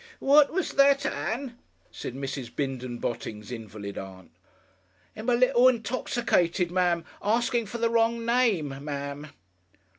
[0.17, 1.59] "What was that, Ann?"
[1.91, 2.55] said Mrs.
[2.55, 4.31] Bindon Botting's invalid Aunt.
[5.15, 9.27] "Ge'm a little intoxicated, Ma'am asking for the wrong name, Ma'am."